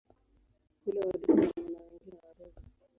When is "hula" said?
0.85-0.99